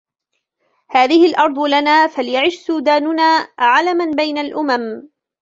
[0.89, 5.09] هذه الأرض لنا فليعش سوداننا علماً بين الأمم